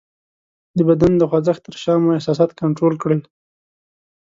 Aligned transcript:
د 0.77 0.79
بدن 0.89 1.11
د 1.17 1.21
خوځښت 1.29 1.61
تر 1.67 1.75
شا 1.81 1.93
مو 2.01 2.15
احساسات 2.17 2.51
کنټرول 2.61 2.93
کړئ: 3.03 3.19